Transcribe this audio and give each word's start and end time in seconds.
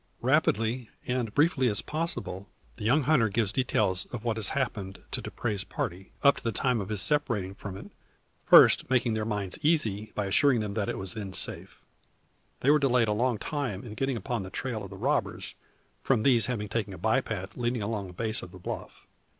Rapidly 0.23 0.89
and 1.05 1.31
briefly 1.35 1.67
as 1.67 1.83
possible 1.83 2.49
the 2.77 2.83
young 2.85 3.03
hunter 3.03 3.29
gives 3.29 3.51
details 3.51 4.07
of 4.07 4.23
what 4.23 4.37
has 4.37 4.49
happened 4.57 5.03
to 5.11 5.21
Dupre's 5.21 5.63
party, 5.63 6.11
up 6.23 6.37
to 6.37 6.43
the 6.43 6.51
time 6.51 6.81
of 6.81 6.89
his 6.89 7.03
separating 7.03 7.53
from 7.53 7.77
it; 7.77 7.91
first 8.43 8.89
making 8.89 9.13
their 9.13 9.25
minds 9.25 9.59
easy 9.61 10.11
by 10.15 10.25
assuring 10.25 10.59
them 10.59 10.75
it 10.75 10.97
was 10.97 11.13
then 11.13 11.33
safe. 11.33 11.83
They 12.61 12.71
were 12.71 12.79
delayed 12.79 13.09
a 13.09 13.13
long 13.13 13.37
time 13.37 13.83
in 13.83 13.93
getting 13.93 14.17
upon 14.17 14.41
the 14.41 14.49
trail 14.49 14.81
of 14.83 14.89
the 14.89 14.97
robbers, 14.97 15.53
from 16.01 16.23
these 16.23 16.47
having 16.47 16.67
taken 16.67 16.93
a 16.93 16.97
bye 16.97 17.21
path 17.21 17.55
leading 17.55 17.83
along 17.83 18.07
the 18.07 18.13
base 18.13 18.41
of 18.41 18.49
the 18.51 18.57
bluff. 18.57 19.05